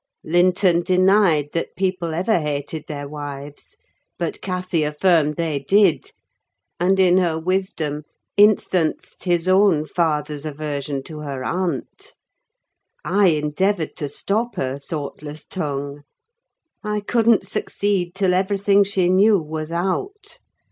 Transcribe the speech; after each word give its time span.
Linton 0.23 0.81
denied 0.81 1.51
that 1.53 1.75
people 1.75 2.11
ever 2.15 2.39
hated 2.39 2.85
their 2.87 3.07
wives; 3.07 3.77
but 4.17 4.41
Cathy 4.41 4.81
affirmed 4.83 5.35
they 5.35 5.59
did, 5.59 6.11
and, 6.79 6.99
in 6.99 7.19
her 7.19 7.37
wisdom, 7.37 8.05
instanced 8.35 9.25
his 9.25 9.47
own 9.47 9.85
father's 9.85 10.43
aversion 10.43 11.03
to 11.03 11.19
her 11.19 11.43
aunt. 11.45 12.15
I 13.05 13.27
endeavoured 13.27 13.95
to 13.97 14.09
stop 14.09 14.55
her 14.55 14.79
thoughtless 14.79 15.45
tongue. 15.45 16.01
I 16.83 17.01
couldn't 17.01 17.47
succeed 17.47 18.15
till 18.15 18.33
everything 18.33 18.83
she 18.83 19.07
knew 19.07 19.37
was 19.37 19.71
out. 19.71 20.39